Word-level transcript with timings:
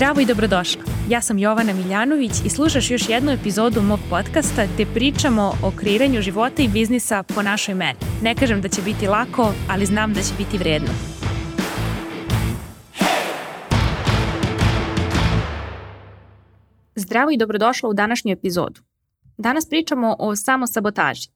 Zdravo 0.00 0.20
i 0.20 0.26
dobrodošla. 0.26 0.82
Ja 1.08 1.20
sam 1.20 1.38
Jovana 1.38 1.72
Miljanović 1.72 2.32
i 2.44 2.48
slušaš 2.48 2.90
još 2.90 3.08
jednu 3.08 3.32
epizodu 3.32 3.82
mog 3.82 4.00
podcasta 4.10 4.66
gde 4.74 4.86
pričamo 4.94 5.52
o 5.62 5.72
kreiranju 5.76 6.22
života 6.22 6.62
i 6.62 6.68
biznisa 6.68 7.22
po 7.22 7.42
našoj 7.42 7.74
meni. 7.74 7.98
Ne 8.22 8.34
kažem 8.34 8.60
da 8.60 8.68
će 8.68 8.82
biti 8.82 9.06
lako, 9.06 9.52
ali 9.70 9.86
znam 9.86 10.14
da 10.14 10.20
će 10.22 10.34
biti 10.38 10.58
vredno. 10.58 10.88
Zdravo 16.94 17.30
i 17.30 17.36
dobrodošla 17.36 17.88
u 17.88 17.94
današnju 17.94 18.32
epizodu. 18.32 18.80
Danas 19.38 19.68
pričamo 19.68 20.16
o 20.18 20.36
samosabotaži. 20.36 21.28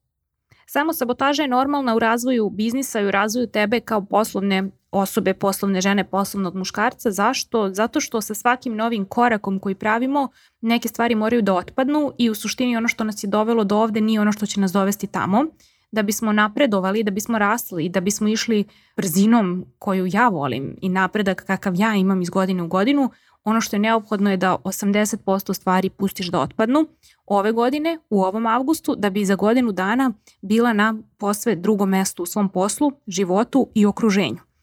Samosabotaža 0.66 1.42
je 1.42 1.48
normalna 1.48 1.94
u 1.94 1.98
razvoju 1.98 2.50
biznisa 2.50 3.00
i 3.00 3.06
u 3.06 3.10
razvoju 3.10 3.46
tebe 3.46 3.80
kao 3.80 4.04
poslovne 4.04 4.70
osobe, 4.94 5.34
poslovne 5.34 5.80
žene, 5.80 6.04
poslovnog 6.04 6.54
muškarca. 6.54 7.10
Zašto? 7.10 7.70
Zato 7.72 8.00
što 8.00 8.20
sa 8.20 8.34
svakim 8.34 8.76
novim 8.76 9.04
korakom 9.04 9.58
koji 9.58 9.74
pravimo 9.74 10.28
neke 10.60 10.88
stvari 10.88 11.14
moraju 11.14 11.42
da 11.42 11.54
otpadnu 11.54 12.12
i 12.18 12.30
u 12.30 12.34
suštini 12.34 12.76
ono 12.76 12.88
što 12.88 13.04
nas 13.04 13.24
je 13.24 13.28
dovelo 13.28 13.64
do 13.64 13.76
ovde 13.76 14.00
nije 14.00 14.20
ono 14.20 14.32
što 14.32 14.46
će 14.46 14.60
nas 14.60 14.72
dovesti 14.72 15.06
tamo. 15.06 15.44
Da 15.92 16.02
bismo 16.02 16.32
napredovali, 16.32 17.02
da 17.02 17.10
bismo 17.10 17.38
rasli, 17.38 17.88
da 17.88 18.00
bismo 18.00 18.28
išli 18.28 18.64
brzinom 18.96 19.64
koju 19.78 20.06
ja 20.12 20.28
volim 20.28 20.76
i 20.82 20.88
napredak 20.88 21.44
kakav 21.46 21.74
ja 21.76 21.94
imam 21.94 22.22
iz 22.22 22.30
godine 22.30 22.62
u 22.62 22.68
godinu, 22.68 23.10
ono 23.44 23.60
što 23.60 23.76
je 23.76 23.80
neophodno 23.80 24.30
je 24.30 24.36
da 24.36 24.56
80% 24.64 25.54
stvari 25.54 25.90
pustiš 25.90 26.26
da 26.26 26.40
otpadnu 26.40 26.86
ove 27.26 27.52
godine, 27.52 27.98
u 28.10 28.22
ovom 28.22 28.46
avgustu, 28.46 28.94
da 28.98 29.10
bi 29.10 29.24
za 29.24 29.34
godinu 29.34 29.72
dana 29.72 30.12
bila 30.42 30.72
na 30.72 30.94
posve 31.18 31.56
drugom 31.56 31.88
mestu 31.88 32.22
u 32.22 32.26
svom 32.26 32.48
poslu, 32.48 32.92
životu 33.06 33.68
i 33.74 33.86
okruženju. 33.86 34.53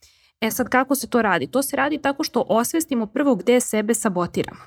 E 0.42 0.52
sad 0.52 0.70
kako 0.70 0.96
se 0.96 1.08
to 1.08 1.22
radi? 1.22 1.48
To 1.48 1.64
se 1.64 1.76
radi 1.76 1.98
tako 1.98 2.24
što 2.24 2.46
osvestimo 2.48 3.06
prvo 3.06 3.36
gde 3.36 3.60
sebe 3.60 3.94
sabotiramo. 3.94 4.62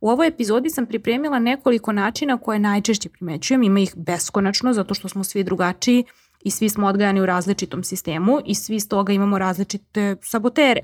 U 0.00 0.08
ovoj 0.10 0.26
epizodi 0.26 0.70
sam 0.70 0.86
pripremila 0.86 1.38
nekoliko 1.38 1.92
načina 1.92 2.38
koje 2.38 2.58
najčešće 2.58 3.08
primećujem, 3.08 3.62
ima 3.62 3.80
ih 3.80 3.94
beskonačno 3.96 4.72
zato 4.72 4.94
što 4.94 5.08
smo 5.08 5.24
svi 5.24 5.44
drugačiji 5.44 6.04
i 6.44 6.50
svi 6.50 6.68
smo 6.68 6.86
odgajani 6.86 7.20
u 7.20 7.26
različitom 7.26 7.84
sistemu 7.84 8.38
i 8.44 8.54
svi 8.54 8.80
s 8.80 8.88
toga 8.88 9.12
imamo 9.12 9.38
različite 9.38 10.16
sabotere. 10.22 10.80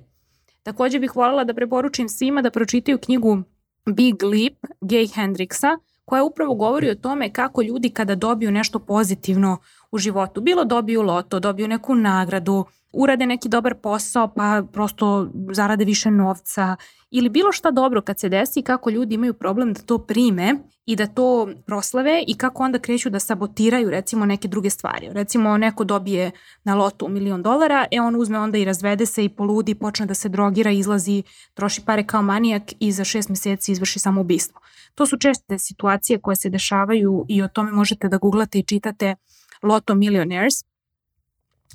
Takođe 0.63 0.99
bih 0.99 1.17
voljela 1.17 1.45
da 1.45 1.55
preporučim 1.55 2.09
svima 2.09 2.43
da 2.43 2.51
pročitaju 2.51 2.99
knjigu 2.99 3.43
Big 3.87 4.23
Leap 4.23 4.55
Gay 4.81 5.15
Hendricksa 5.15 5.79
koja 6.11 6.25
upravo 6.25 6.55
govori 6.55 6.91
o 6.91 6.95
tome 6.95 7.33
kako 7.33 7.63
ljudi 7.63 7.91
kada 7.91 8.15
dobiju 8.15 8.51
nešto 8.51 8.79
pozitivno 8.79 9.59
u 9.91 9.99
životu, 9.99 10.41
bilo 10.41 10.65
dobiju 10.65 11.03
loto, 11.03 11.41
dobiju 11.41 11.69
neku 11.69 11.95
nagradu, 11.95 12.65
urade 12.93 13.27
neki 13.27 13.49
dobar 13.49 13.75
posao 13.75 14.29
pa 14.29 14.63
prosto 14.73 15.29
zarade 15.53 15.85
više 15.85 16.11
novca 16.11 16.77
ili 17.11 17.29
bilo 17.29 17.53
šta 17.53 17.71
dobro 17.71 18.03
kad 18.03 18.21
se 18.21 18.29
desi 18.29 18.63
kako 18.63 18.91
ljudi 18.91 19.15
imaju 19.15 19.35
problem 19.35 19.73
da 19.73 19.81
to 19.81 19.99
prime 19.99 20.55
i 20.87 20.97
da 20.97 21.07
to 21.07 21.49
proslave 21.67 22.25
i 22.27 22.35
kako 22.35 22.63
onda 22.63 22.79
kreću 22.79 23.11
da 23.11 23.21
sabotiraju 23.21 23.91
recimo 23.91 24.27
neke 24.27 24.49
druge 24.49 24.71
stvari. 24.71 25.09
Recimo 25.13 25.57
neko 25.57 25.85
dobije 25.85 26.31
na 26.65 26.75
lotu 26.75 27.09
milion 27.09 27.43
dolara, 27.43 27.87
e 27.91 28.01
on 28.01 28.17
uzme 28.17 28.39
onda 28.39 28.59
i 28.59 28.65
razvede 28.65 29.07
se 29.07 29.25
i 29.25 29.29
poludi, 29.29 29.75
počne 29.75 30.07
da 30.07 30.15
se 30.15 30.29
drogira, 30.29 30.71
izlazi, 30.71 31.23
troši 31.55 31.83
pare 31.87 32.05
kao 32.07 32.23
manijak 32.23 32.63
i 32.81 32.93
za 32.93 33.05
šest 33.05 33.29
meseci 33.29 33.73
izvrši 33.73 33.99
samoubistvo. 33.99 34.61
To 35.01 35.07
su 35.07 35.17
česte 35.17 35.59
situacije 35.59 36.19
koje 36.19 36.37
se 36.37 36.51
dešavaju 36.51 37.25
i 37.29 37.43
o 37.43 37.49
tome 37.49 37.73
možete 37.73 38.09
da 38.09 38.19
googlate 38.19 38.59
i 38.59 38.63
čitate 38.63 39.15
Loto 39.63 39.95
Millionaires 39.95 40.65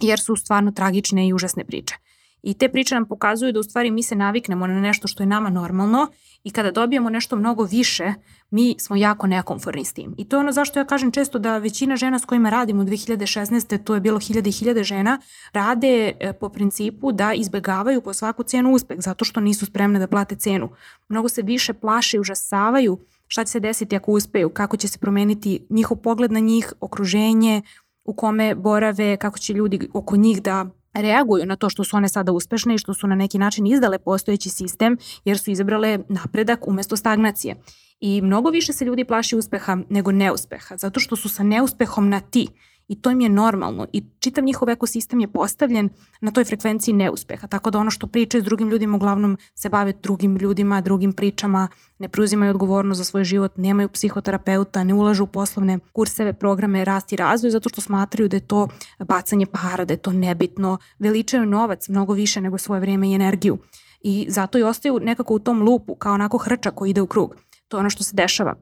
jer 0.02 0.20
su 0.20 0.36
stvarno 0.36 0.72
tragične 0.72 1.28
i 1.28 1.34
užasne 1.34 1.66
priče. 1.66 1.96
I 2.44 2.54
te 2.54 2.70
priče 2.70 2.96
nam 2.96 3.06
pokazuju 3.06 3.52
da 3.52 3.60
u 3.60 3.64
stvari 3.64 3.92
mi 3.92 4.04
se 4.04 4.16
naviknemo 4.16 4.68
na 4.68 4.80
nešto 4.80 5.08
što 5.08 5.24
je 5.24 5.28
nama 5.28 5.50
normalno 5.50 6.08
i 6.44 6.52
kada 6.52 6.72
dobijemo 6.72 7.10
nešto 7.10 7.36
mnogo 7.36 7.64
više, 7.64 8.14
mi 8.50 8.76
smo 8.80 8.96
jako 8.96 9.28
nekomforni 9.28 9.86
s 9.86 9.94
tim. 9.94 10.16
I 10.18 10.30
to 10.30 10.36
je 10.36 10.40
ono 10.40 10.52
zašto 10.52 10.80
ja 10.80 10.86
kažem 10.86 11.12
često 11.12 11.40
da 11.40 11.58
većina 11.58 11.96
žena 11.96 12.20
s 12.20 12.26
kojima 12.26 12.50
radimo 12.50 12.84
2016. 12.84 13.84
to 13.84 13.94
je 13.94 14.02
bilo 14.02 14.20
hiljade 14.20 14.50
i 14.50 14.54
hiljade 14.54 14.84
žena, 14.84 15.22
rade 15.54 16.14
e, 16.20 16.34
po 16.34 16.50
principu 16.50 17.12
da 17.12 17.34
izbegavaju 17.34 18.02
po 18.02 18.14
svaku 18.14 18.44
cenu 18.44 18.74
uspeh, 18.74 18.98
zato 19.00 19.26
što 19.26 19.40
nisu 19.40 19.66
spremne 19.66 20.00
da 20.00 20.08
plate 20.08 20.36
cenu. 20.36 20.70
Mnogo 21.10 21.30
se 21.30 21.42
više 21.42 21.74
plaše 21.74 22.18
i 22.18 22.20
užasavaju 22.20 23.00
šta 23.28 23.46
će 23.46 23.52
se 23.52 23.60
desiti 23.60 23.96
ako 23.96 24.12
uspeju, 24.12 24.50
kako 24.50 24.78
će 24.78 24.88
se 24.88 25.00
promeniti 25.00 25.68
njihov 25.70 25.98
pogled 25.98 26.32
na 26.32 26.40
njih, 26.40 26.74
okruženje, 26.80 27.62
u 28.06 28.14
kome 28.14 28.56
borave, 28.56 29.18
kako 29.18 29.40
će 29.40 29.54
ljudi 29.54 29.90
oko 29.94 30.16
njih 30.16 30.42
da 30.42 30.66
reaguju 30.94 31.46
na 31.46 31.56
to 31.56 31.70
što 31.70 31.84
su 31.84 31.98
one 31.98 32.10
sada 32.10 32.32
uspešne 32.32 32.76
i 32.76 32.78
što 32.78 32.94
su 32.94 33.08
na 33.08 33.16
neki 33.16 33.38
način 33.38 33.68
izdale 33.68 34.00
postojeći 34.00 34.50
sistem 34.50 34.98
jer 35.26 35.40
su 35.40 35.52
izabrale 35.52 36.00
napredak 36.10 36.68
umesto 36.68 36.96
stagnacije. 36.96 37.56
I 38.00 38.22
mnogo 38.22 38.50
više 38.50 38.74
se 38.74 38.86
ljudi 38.86 39.06
plaši 39.06 39.36
uspeha 39.36 39.78
nego 39.90 40.12
neuspeha, 40.12 40.78
zato 40.78 41.00
što 41.00 41.16
su 41.16 41.30
sa 41.30 41.44
neuspehom 41.44 42.10
na 42.10 42.20
ti 42.20 42.48
i 42.88 43.02
to 43.02 43.12
im 43.12 43.22
je 43.22 43.30
normalno. 43.30 43.88
I 43.94 44.04
čitav 44.20 44.44
njihov 44.44 44.70
ekosistem 44.70 45.20
je 45.20 45.28
postavljen 45.28 45.90
na 46.22 46.32
toj 46.32 46.44
frekvenciji 46.44 46.94
neuspeha, 46.94 47.48
tako 47.48 47.72
da 47.72 47.80
ono 47.80 47.92
što 47.92 48.08
pričaju 48.08 48.42
s 48.42 48.46
drugim 48.46 48.70
ljudima 48.70 48.96
uglavnom 48.96 49.38
se 49.56 49.70
bave 49.70 49.94
drugim 50.04 50.38
ljudima, 50.38 50.82
drugim 50.82 51.14
pričama, 51.14 51.68
ne 52.00 52.10
preuzimaju 52.10 52.50
odgovornost 52.50 52.98
za 52.98 53.04
svoj 53.04 53.24
život, 53.24 53.58
nemaju 53.58 53.90
psihoterapeuta, 53.90 54.84
ne 54.84 54.94
ulažu 54.94 55.24
u 55.24 55.28
poslovne 55.28 55.80
kurseve, 55.94 56.34
programe, 56.34 56.86
rast 56.86 57.14
i 57.14 57.16
razvoj 57.16 57.52
zato 57.52 57.70
što 57.70 57.82
smatraju 57.82 58.30
da 58.30 58.38
je 58.38 58.48
to 58.48 58.68
bacanje 59.00 59.46
para, 59.46 59.86
da 59.86 59.94
je 59.94 59.98
to 59.98 60.12
nebitno, 60.12 60.78
veličaju 61.00 61.46
novac 61.46 61.90
mnogo 61.90 62.14
više 62.14 62.42
nego 62.42 62.58
svoje 62.58 62.82
vrijeme 62.82 63.10
i 63.10 63.14
energiju. 63.14 63.58
I 64.02 64.26
zato 64.30 64.58
i 64.58 64.64
ostaju 64.64 65.00
nekako 65.00 65.34
u 65.34 65.40
tom 65.40 65.62
lupu 65.62 65.96
kao 65.96 66.14
onako 66.14 66.38
hrča 66.38 66.72
koji 66.72 66.90
ide 66.90 67.02
u 67.02 67.08
krug. 67.08 67.36
To 67.68 67.78
je 67.78 67.80
ono 67.80 67.90
što 67.90 68.04
se 68.04 68.16
dešava 68.16 68.56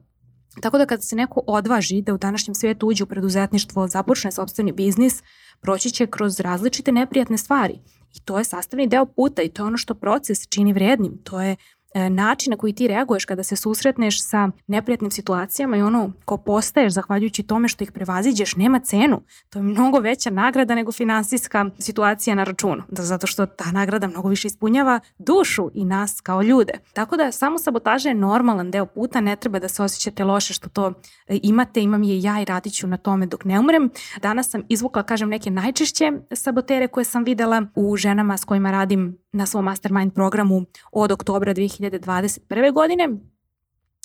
Tako 0.60 0.78
da 0.78 0.86
kada 0.86 1.02
se 1.02 1.16
neko 1.16 1.42
odvaži 1.46 2.02
da 2.02 2.14
u 2.14 2.18
današnjem 2.18 2.54
svijetu 2.54 2.88
uđe 2.88 3.04
u 3.04 3.06
preduzetništvo, 3.06 3.88
započne 3.88 4.32
sobstveni 4.32 4.72
biznis, 4.72 5.22
proći 5.60 5.90
će 5.90 6.06
kroz 6.06 6.40
različite 6.40 6.92
neprijatne 6.92 7.38
stvari. 7.38 7.80
I 8.14 8.20
to 8.24 8.38
je 8.38 8.44
sastavni 8.44 8.86
deo 8.86 9.06
puta 9.06 9.42
i 9.42 9.48
to 9.48 9.62
je 9.62 9.66
ono 9.66 9.76
što 9.76 9.94
proces 9.94 10.48
čini 10.48 10.72
vrednim. 10.72 11.18
To 11.24 11.40
je 11.40 11.56
način 11.94 12.50
na 12.50 12.56
koji 12.56 12.72
ti 12.72 12.88
reaguješ 12.88 13.24
kada 13.24 13.42
se 13.42 13.56
susretneš 13.56 14.22
sa 14.22 14.48
neprijatnim 14.66 15.10
situacijama 15.10 15.76
i 15.76 15.82
ono 15.82 16.12
ko 16.24 16.36
postaješ 16.36 16.92
zahvaljujući 16.92 17.42
tome 17.42 17.68
što 17.68 17.84
ih 17.84 17.92
prevaziđeš 17.92 18.56
nema 18.56 18.78
cenu. 18.78 19.22
To 19.50 19.58
je 19.58 19.62
mnogo 19.62 19.98
veća 19.98 20.30
nagrada 20.30 20.74
nego 20.74 20.92
finansijska 20.92 21.66
situacija 21.78 22.34
na 22.34 22.44
računu. 22.44 22.82
Da, 22.88 23.02
zato 23.02 23.26
što 23.26 23.46
ta 23.46 23.72
nagrada 23.72 24.06
mnogo 24.06 24.28
više 24.28 24.48
ispunjava 24.48 25.00
dušu 25.18 25.70
i 25.74 25.84
nas 25.84 26.20
kao 26.20 26.42
ljude. 26.42 26.72
Tako 26.92 27.16
da 27.16 27.32
samo 27.32 27.58
sabotaža 27.58 28.08
je 28.08 28.14
normalan 28.14 28.70
deo 28.70 28.86
puta, 28.86 29.20
ne 29.20 29.36
treba 29.36 29.58
da 29.58 29.68
se 29.68 29.82
osjećate 29.82 30.24
loše 30.24 30.54
što 30.54 30.68
to 30.68 30.92
e, 31.28 31.38
imate, 31.42 31.82
imam 31.82 32.02
je 32.02 32.22
ja 32.22 32.42
i 32.42 32.44
radit 32.44 32.74
ću 32.74 32.86
na 32.86 32.96
tome 32.96 33.26
dok 33.26 33.44
ne 33.44 33.60
umrem. 33.60 33.90
Danas 34.22 34.50
sam 34.50 34.62
izvukla, 34.68 35.02
kažem, 35.02 35.28
neke 35.28 35.50
najčešće 35.50 36.12
sabotere 36.32 36.88
koje 36.88 37.04
sam 37.04 37.24
videla 37.24 37.62
u 37.74 37.96
ženama 37.96 38.36
s 38.36 38.44
kojima 38.44 38.70
radim 38.70 39.18
na 39.32 39.46
svom 39.46 39.64
mastermind 39.64 40.14
programu 40.14 40.64
od 40.92 41.12
oktobra 41.12 41.52
2021. 41.90 42.72
godine. 42.72 43.08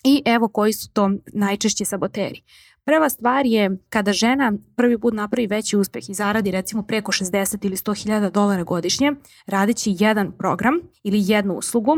I 0.03 0.23
evo 0.25 0.47
koji 0.47 0.73
su 0.73 0.90
to 0.94 1.12
najčešći 1.34 1.85
saboteri. 1.85 2.41
Prva 2.84 3.09
stvar 3.09 3.45
je 3.45 3.78
kada 3.90 4.13
žena 4.13 4.53
prvi 4.75 5.00
put 5.00 5.13
napravi 5.13 5.47
veći 5.47 5.78
uspeh 5.78 6.09
i 6.09 6.13
zaradi 6.13 6.51
recimo 6.51 6.84
preko 6.84 7.12
60 7.12 7.66
ili 7.66 7.75
100 7.75 8.03
hiljada 8.03 8.29
dolara 8.29 8.63
godišnje, 8.63 9.12
radići 9.45 9.95
jedan 10.00 10.31
program 10.31 10.73
ili 11.03 11.23
jednu 11.28 11.53
uslugu, 11.53 11.97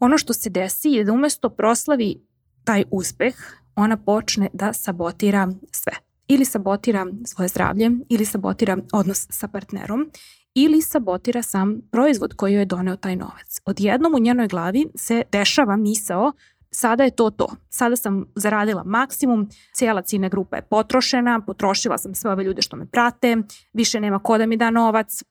ono 0.00 0.18
što 0.18 0.32
se 0.32 0.50
desi 0.50 0.88
je 0.88 1.04
da 1.04 1.12
umesto 1.12 1.48
proslavi 1.48 2.26
taj 2.64 2.84
uspeh, 2.90 3.34
ona 3.76 3.96
počne 3.96 4.48
da 4.52 4.72
sabotira 4.72 5.48
sve. 5.72 5.92
Ili 6.28 6.44
sabotira 6.44 7.06
svoje 7.24 7.48
zdravlje, 7.48 7.90
ili 8.08 8.24
sabotira 8.24 8.76
odnos 8.92 9.26
sa 9.30 9.48
partnerom, 9.48 10.10
ili 10.54 10.82
sabotira 10.82 11.42
sam 11.42 11.80
proizvod 11.90 12.34
koji 12.34 12.52
joj 12.52 12.60
je 12.60 12.64
doneo 12.64 12.96
taj 12.96 13.16
novac. 13.16 13.60
Odjednom 13.64 14.14
u 14.14 14.18
njenoj 14.18 14.48
glavi 14.48 14.86
se 14.94 15.22
dešava 15.32 15.76
misao 15.76 16.32
sada 16.70 17.04
je 17.04 17.10
to 17.10 17.30
to. 17.30 17.48
Sada 17.68 17.96
sam 17.96 18.24
zaradila 18.34 18.84
maksimum, 18.84 19.48
cijela 19.74 20.02
ciljna 20.02 20.28
grupa 20.28 20.56
je 20.56 20.62
potrošena, 20.62 21.40
potrošila 21.46 21.98
sam 21.98 22.14
sve 22.14 22.30
ove 22.30 22.44
ljude 22.44 22.62
što 22.62 22.76
me 22.76 22.86
prate, 22.86 23.36
više 23.72 24.00
nema 24.00 24.18
ko 24.18 24.38
da 24.38 24.46
mi 24.46 24.56
da 24.56 24.70
novac, 24.70 25.22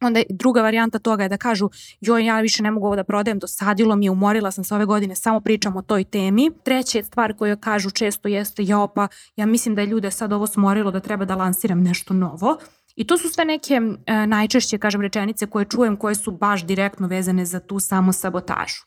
Onda 0.00 0.22
druga 0.30 0.62
varijanta 0.62 0.98
toga 0.98 1.22
je 1.22 1.28
da 1.28 1.36
kažu 1.36 1.70
joj 2.00 2.24
ja 2.24 2.40
više 2.40 2.62
ne 2.62 2.70
mogu 2.70 2.86
ovo 2.86 2.96
da 2.96 3.04
prodajem, 3.04 3.38
dosadilo 3.38 3.96
mi 3.96 4.06
je, 4.06 4.10
umorila 4.10 4.50
sam 4.50 4.64
se 4.64 4.74
ove 4.74 4.84
godine, 4.84 5.14
samo 5.14 5.40
pričam 5.40 5.76
o 5.76 5.82
toj 5.82 6.04
temi. 6.04 6.50
Treća 6.64 7.02
stvar 7.02 7.36
koju 7.36 7.56
kažu 7.56 7.90
često 7.90 8.28
jeste 8.28 8.62
ja 8.64 8.86
pa 8.94 9.08
ja 9.36 9.46
mislim 9.46 9.74
da 9.74 9.80
je 9.80 9.86
ljude 9.86 10.10
sad 10.10 10.32
ovo 10.32 10.46
smorilo 10.46 10.90
da 10.90 11.00
treba 11.00 11.24
da 11.24 11.34
lansiram 11.34 11.82
nešto 11.82 12.14
novo. 12.14 12.58
I 12.98 13.04
to 13.04 13.18
su 13.18 13.28
sve 13.28 13.44
neke 13.44 13.74
e, 14.06 14.26
najčešće, 14.26 14.78
kažem, 14.78 15.00
rečenice 15.00 15.46
koje 15.46 15.64
čujem 15.64 15.96
koje 15.96 16.14
su 16.14 16.30
baš 16.30 16.64
direktno 16.64 17.06
vezane 17.06 17.44
za 17.44 17.60
tu 17.60 17.78
samo 17.78 18.12
sabotažu. 18.12 18.82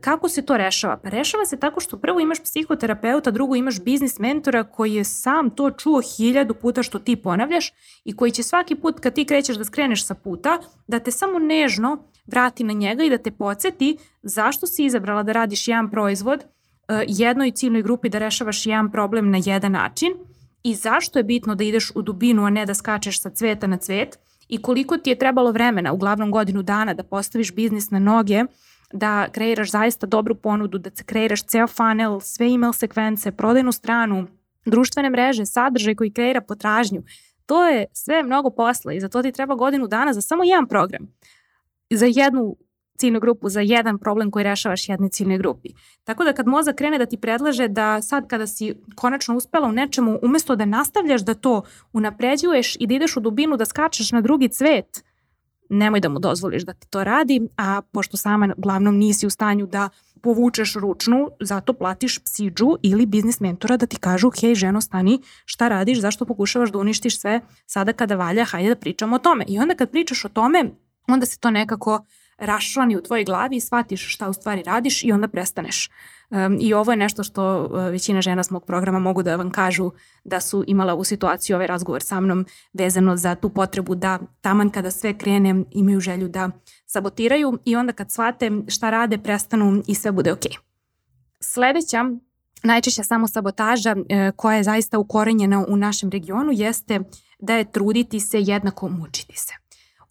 Kako 0.00 0.28
se 0.28 0.42
to 0.42 0.56
rešava? 0.56 0.96
Pa 0.96 1.08
rešava 1.08 1.46
se 1.46 1.56
tako 1.56 1.80
što 1.80 1.98
prvo 1.98 2.20
imaš 2.20 2.42
psihoterapeuta, 2.42 3.30
drugo 3.30 3.54
imaš 3.56 3.80
biznis 3.80 4.18
mentora 4.18 4.64
koji 4.64 4.94
je 4.94 5.04
sam 5.04 5.50
to 5.50 5.70
čuo 5.70 6.00
hiljadu 6.16 6.54
puta 6.54 6.82
što 6.82 6.98
ti 6.98 7.16
ponavljaš 7.16 7.72
i 8.04 8.16
koji 8.16 8.32
će 8.32 8.42
svaki 8.42 8.74
put 8.74 9.00
kad 9.00 9.14
ti 9.14 9.24
krećeš 9.24 9.56
da 9.56 9.64
skreneš 9.64 10.06
sa 10.06 10.14
puta, 10.14 10.58
da 10.86 10.98
te 10.98 11.10
samo 11.10 11.38
nežno 11.38 12.08
vrati 12.26 12.64
na 12.64 12.72
njega 12.72 13.04
i 13.04 13.10
da 13.10 13.18
te 13.18 13.30
podsjeti 13.30 13.96
zašto 14.22 14.66
si 14.66 14.84
izabrala 14.84 15.22
da 15.22 15.32
radiš 15.32 15.68
jedan 15.68 15.90
proizvod 15.90 16.40
e, 16.40 16.44
jednoj 17.08 17.50
ciljnoj 17.50 17.82
grupi 17.82 18.08
da 18.08 18.18
rešavaš 18.18 18.66
jedan 18.66 18.92
problem 18.92 19.30
na 19.30 19.38
jedan 19.44 19.72
način 19.72 20.12
i 20.62 20.74
zašto 20.74 21.18
je 21.18 21.22
bitno 21.22 21.54
da 21.54 21.64
ideš 21.64 21.92
u 21.94 22.02
dubinu, 22.02 22.44
a 22.44 22.50
ne 22.50 22.66
da 22.66 22.74
skačeš 22.74 23.20
sa 23.20 23.30
cveta 23.30 23.66
na 23.66 23.76
cvet 23.76 24.18
i 24.48 24.62
koliko 24.62 24.96
ti 24.96 25.10
je 25.10 25.18
trebalo 25.18 25.52
vremena, 25.52 25.92
uglavnom 25.92 26.30
godinu 26.30 26.62
dana, 26.62 26.94
da 26.94 27.02
postaviš 27.02 27.54
biznis 27.54 27.90
na 27.90 27.98
noge, 27.98 28.44
da 28.92 29.28
kreiraš 29.32 29.70
zaista 29.70 30.06
dobru 30.06 30.34
ponudu, 30.34 30.78
da 30.78 30.90
kreiraš 31.06 31.42
ceo 31.42 31.66
funnel, 31.66 32.20
sve 32.20 32.46
email 32.54 32.72
sekvence, 32.72 33.32
prodajnu 33.32 33.72
stranu, 33.72 34.26
društvene 34.64 35.10
mreže, 35.10 35.46
sadržaj 35.46 35.94
koji 35.94 36.12
kreira 36.12 36.40
potražnju. 36.40 37.02
To 37.46 37.68
je 37.68 37.86
sve 37.92 38.22
mnogo 38.22 38.50
posla 38.50 38.92
i 38.92 39.00
za 39.00 39.08
to 39.08 39.22
ti 39.22 39.32
treba 39.32 39.54
godinu 39.54 39.86
dana 39.86 40.12
za 40.12 40.20
samo 40.20 40.44
jedan 40.44 40.68
program. 40.68 41.08
Za 41.90 42.06
jednu 42.06 42.56
ciljnu 42.98 43.20
grupu 43.20 43.48
za 43.48 43.60
jedan 43.60 43.98
problem 43.98 44.30
koji 44.30 44.42
rešavaš 44.42 44.88
jednoj 44.88 45.08
ciljnoj 45.08 45.38
grupi. 45.38 45.68
Tako 46.04 46.24
da 46.24 46.32
kad 46.32 46.46
mozak 46.46 46.76
krene 46.76 46.98
da 46.98 47.06
ti 47.06 47.16
predlaže 47.16 47.68
da 47.68 48.02
sad 48.02 48.28
kada 48.28 48.46
si 48.46 48.74
konačno 48.94 49.36
uspela 49.36 49.68
u 49.68 49.72
nečemu, 49.72 50.18
umesto 50.22 50.56
da 50.56 50.64
nastavljaš 50.64 51.20
da 51.22 51.34
to 51.34 51.62
unapređuješ 51.92 52.76
i 52.80 52.86
da 52.86 52.94
ideš 52.94 53.16
u 53.16 53.20
dubinu, 53.20 53.56
da 53.56 53.64
skačeš 53.64 54.12
na 54.12 54.20
drugi 54.20 54.48
cvet, 54.48 55.04
nemoj 55.68 56.00
da 56.00 56.08
mu 56.08 56.18
dozvoliš 56.18 56.62
da 56.62 56.72
ti 56.72 56.88
to 56.90 57.04
radi, 57.04 57.40
a 57.56 57.80
pošto 57.92 58.16
sama 58.16 58.54
glavnom 58.56 58.96
nisi 58.96 59.26
u 59.26 59.30
stanju 59.30 59.66
da 59.66 59.88
povučeš 60.22 60.74
ručnu, 60.74 61.28
zato 61.40 61.72
platiš 61.72 62.18
psiđu 62.24 62.76
ili 62.82 63.06
biznis 63.06 63.40
mentora 63.40 63.76
da 63.76 63.86
ti 63.86 63.96
kažu 63.96 64.30
hej 64.40 64.54
ženo 64.54 64.80
stani, 64.80 65.20
šta 65.44 65.68
radiš, 65.68 66.00
zašto 66.00 66.24
pokušavaš 66.24 66.70
da 66.72 66.78
uništiš 66.78 67.20
sve 67.20 67.40
sada 67.66 67.92
kada 67.92 68.16
valja, 68.16 68.44
hajde 68.44 68.68
da 68.68 68.80
pričamo 68.80 69.16
o 69.16 69.18
tome. 69.18 69.44
I 69.48 69.58
onda 69.58 69.74
kad 69.74 69.90
pričaš 69.90 70.24
o 70.24 70.28
tome, 70.28 70.64
onda 71.08 71.26
se 71.26 71.38
to 71.38 71.50
nekako 71.50 71.94
uh, 71.94 72.21
raščlani 72.42 72.96
u 72.96 73.02
tvojoj 73.02 73.24
glavi 73.24 73.56
i 73.56 73.60
shvatiš 73.60 74.14
šta 74.14 74.28
u 74.28 74.32
stvari 74.32 74.62
radiš 74.62 75.04
i 75.04 75.12
onda 75.12 75.28
prestaneš. 75.28 75.90
Um, 76.30 76.58
I 76.60 76.74
ovo 76.74 76.92
je 76.92 76.96
nešto 76.96 77.22
što 77.22 77.64
uh, 77.64 77.84
većina 77.90 78.22
žena 78.22 78.42
s 78.42 78.50
mog 78.50 78.64
programa 78.64 78.98
mogu 78.98 79.22
da 79.22 79.36
vam 79.36 79.50
kažu 79.50 79.90
da 80.24 80.40
su 80.40 80.64
imala 80.66 80.94
u 80.94 81.04
situaciji 81.04 81.54
ovaj 81.54 81.66
razgovor 81.66 82.02
sa 82.02 82.20
mnom 82.20 82.46
vezano 82.72 83.16
za 83.16 83.34
tu 83.34 83.48
potrebu 83.48 83.94
da 83.94 84.18
taman 84.40 84.70
kada 84.70 84.90
sve 84.90 85.18
krene 85.18 85.64
imaju 85.70 86.00
želju 86.00 86.28
da 86.28 86.50
sabotiraju 86.86 87.58
i 87.64 87.76
onda 87.76 87.92
kad 87.92 88.12
shvate 88.12 88.50
šta 88.68 88.90
rade 88.90 89.18
prestanu 89.18 89.82
i 89.86 89.94
sve 89.94 90.12
bude 90.12 90.32
okej. 90.32 90.50
Okay. 90.50 90.58
Sledeća 91.40 92.04
najčešća 92.62 93.02
samo 93.02 93.28
sabotaža 93.28 93.96
e, 94.08 94.32
koja 94.36 94.56
je 94.56 94.62
zaista 94.62 94.98
ukorenjena 94.98 95.64
u 95.68 95.76
našem 95.76 96.10
regionu 96.10 96.52
jeste 96.52 97.00
da 97.38 97.54
je 97.54 97.72
truditi 97.72 98.20
se 98.20 98.40
jednako 98.40 98.88
mučiti 98.88 99.36
se. 99.36 99.61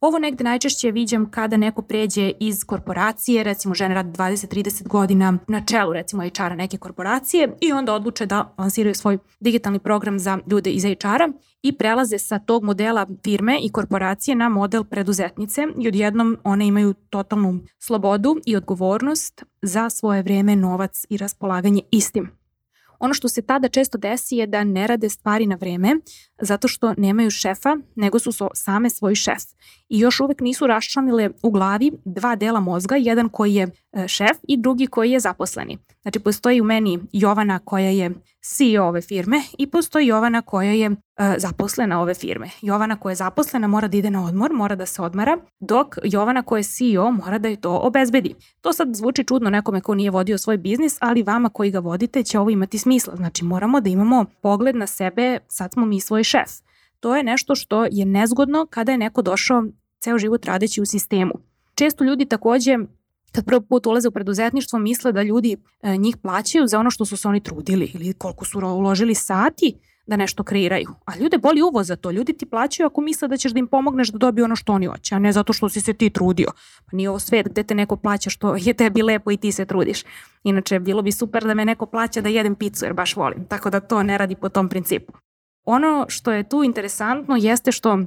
Ovo 0.01 0.19
negde 0.19 0.43
najčešće 0.43 0.91
viđam 0.91 1.31
kada 1.31 1.57
neko 1.57 1.81
pređe 1.81 2.31
iz 2.39 2.63
korporacije, 2.63 3.43
recimo 3.43 3.75
žene 3.75 3.95
rade 3.95 4.09
20-30 4.09 4.87
godina 4.87 5.37
na 5.47 5.65
čelu 5.65 5.93
recimo 5.93 6.23
HR-a 6.23 6.55
neke 6.55 6.77
korporacije 6.77 7.55
i 7.61 7.71
onda 7.71 7.93
odluče 7.93 8.25
da 8.25 8.53
lansiraju 8.57 8.95
svoj 8.95 9.17
digitalni 9.39 9.79
program 9.79 10.19
za 10.19 10.39
ljude 10.47 10.69
iz 10.69 10.83
HR-a 10.83 11.27
i 11.63 11.77
prelaze 11.77 12.17
sa 12.17 12.39
tog 12.39 12.63
modela 12.63 13.07
firme 13.23 13.59
i 13.63 13.71
korporacije 13.71 14.35
na 14.35 14.49
model 14.49 14.83
preduzetnice 14.83 15.61
i 15.79 15.87
odjednom 15.87 16.37
one 16.43 16.67
imaju 16.67 16.93
totalnu 16.93 17.59
slobodu 17.79 18.35
i 18.45 18.55
odgovornost 18.55 19.43
za 19.61 19.89
svoje 19.89 20.21
vreme, 20.21 20.55
novac 20.55 21.05
i 21.09 21.17
raspolaganje 21.17 21.81
istim. 21.91 22.40
Ono 23.01 23.13
što 23.13 23.27
se 23.27 23.41
tada 23.41 23.67
često 23.67 23.97
desi 23.97 24.35
je 24.35 24.47
da 24.47 24.63
ne 24.63 24.87
rade 24.87 25.09
stvari 25.09 25.45
na 25.45 25.55
vreme 25.55 25.95
zato 26.41 26.67
što 26.67 26.93
nemaju 26.97 27.31
šefa, 27.31 27.77
nego 27.95 28.19
su 28.19 28.31
so, 28.31 28.49
same 28.53 28.89
svoj 28.89 29.15
šef. 29.15 29.43
I 29.89 29.99
još 29.99 30.19
uvek 30.19 30.41
nisu 30.41 30.67
raščlanile 30.67 31.29
u 31.43 31.51
glavi 31.51 31.91
dva 32.05 32.35
dela 32.35 32.59
mozga, 32.59 32.95
jedan 32.95 33.29
koji 33.29 33.53
je 33.53 33.67
e, 33.91 34.07
šef 34.07 34.37
i 34.47 34.57
drugi 34.57 34.87
koji 34.87 35.11
je 35.11 35.19
zaposleni. 35.19 35.77
Znači, 36.01 36.19
postoji 36.19 36.61
u 36.61 36.63
meni 36.63 36.99
Jovana 37.11 37.59
koja 37.59 37.89
je 37.89 38.11
CEO 38.43 38.83
ove 38.83 39.01
firme 39.01 39.41
i 39.57 39.67
postoji 39.67 40.07
Jovana 40.07 40.41
koja 40.41 40.71
je 40.71 40.85
e, 40.85 40.95
zaposlena 41.37 42.01
ove 42.01 42.13
firme. 42.13 42.49
Jovana 42.61 42.99
koja 42.99 43.11
je 43.11 43.15
zaposlena 43.15 43.67
mora 43.67 43.87
da 43.87 43.97
ide 43.97 44.09
na 44.09 44.25
odmor, 44.25 44.53
mora 44.53 44.75
da 44.75 44.85
se 44.85 45.01
odmara, 45.01 45.37
dok 45.59 45.95
Jovana 46.03 46.43
koja 46.43 46.59
je 46.59 46.63
CEO 46.63 47.11
mora 47.11 47.37
da 47.37 47.47
je 47.47 47.61
to 47.61 47.77
obezbedi. 47.77 48.35
To 48.61 48.73
sad 48.73 48.95
zvuči 48.95 49.23
čudno 49.23 49.49
nekome 49.49 49.81
ko 49.81 49.95
nije 49.95 50.11
vodio 50.11 50.37
svoj 50.37 50.57
biznis, 50.57 50.97
ali 50.99 51.23
vama 51.23 51.49
koji 51.49 51.71
ga 51.71 51.79
vodite 51.79 52.23
će 52.23 52.39
ovo 52.39 52.49
imati 52.49 52.77
smisla. 52.77 53.15
Znači, 53.15 53.45
moramo 53.45 53.81
da 53.81 53.89
imamo 53.89 54.25
pogled 54.41 54.75
na 54.75 54.87
sebe, 54.87 55.39
sad 55.47 55.73
smo 55.73 55.85
mi 55.85 56.01
svoj 56.01 56.23
šef. 56.23 56.49
To 56.99 57.15
je 57.15 57.23
nešto 57.23 57.55
što 57.55 57.85
je 57.91 58.05
nezgodno 58.05 58.65
kada 58.69 58.91
je 58.91 58.97
neko 58.97 59.21
došao 59.21 59.63
ceo 59.99 60.17
život 60.17 60.45
radeći 60.45 60.81
u 60.81 60.85
sistemu. 60.85 61.33
Često 61.75 62.03
ljudi 62.03 62.25
takođe 62.25 62.77
kad 63.31 63.45
prvi 63.45 63.61
put 63.69 63.85
ulaze 63.85 64.07
u 64.07 64.11
preduzetništvo 64.11 64.79
misle 64.79 65.11
da 65.11 65.23
ljudi 65.23 65.57
e, 65.81 65.97
njih 65.97 66.17
plaćaju 66.17 66.67
za 66.67 66.79
ono 66.79 66.91
što 66.91 67.05
su 67.05 67.17
se 67.17 67.27
oni 67.27 67.43
trudili 67.43 67.91
ili 67.93 68.13
koliko 68.13 68.45
su 68.45 68.59
uložili 68.59 69.15
sati 69.15 69.75
da 70.07 70.17
nešto 70.17 70.43
kreiraju. 70.43 70.89
A 71.05 71.17
ljude 71.17 71.37
boli 71.37 71.61
uvo 71.61 71.83
za 71.83 71.95
to. 71.95 72.11
Ljudi 72.11 72.33
ti 72.33 72.45
plaćaju 72.45 72.87
ako 72.87 73.01
misle 73.01 73.27
da 73.27 73.37
ćeš 73.37 73.51
da 73.51 73.59
im 73.59 73.67
pomogneš 73.67 74.09
da 74.09 74.17
dobiju 74.17 74.45
ono 74.45 74.55
što 74.55 74.73
oni 74.73 74.85
hoće, 74.85 75.15
a 75.15 75.19
ne 75.19 75.31
zato 75.31 75.53
što 75.53 75.69
si 75.69 75.81
se 75.81 75.93
ti 75.93 76.09
trudio. 76.09 76.47
Pa 76.85 76.97
nije 76.97 77.09
ovo 77.09 77.19
svet 77.19 77.49
gde 77.49 77.63
te 77.63 77.75
neko 77.75 77.95
plaća 77.95 78.29
što 78.29 78.55
je 78.55 78.73
tebi 78.73 79.01
lepo 79.01 79.31
i 79.31 79.37
ti 79.37 79.51
se 79.51 79.65
trudiš. 79.65 80.03
Inače, 80.43 80.79
bilo 80.79 81.01
bi 81.01 81.11
super 81.11 81.43
da 81.43 81.53
me 81.53 81.65
neko 81.65 81.85
plaća 81.85 82.21
da 82.21 82.29
jedem 82.29 82.55
picu 82.55 82.85
jer 82.85 82.93
baš 82.93 83.15
volim. 83.15 83.45
Tako 83.45 83.69
da 83.69 83.79
to 83.79 84.03
ne 84.03 84.17
radi 84.17 84.35
po 84.35 84.49
tom 84.49 84.69
principu. 84.69 85.13
Ono 85.65 86.05
što 86.09 86.31
je 86.31 86.49
tu 86.49 86.63
interesantno 86.63 87.35
jeste 87.35 87.71
što 87.71 87.99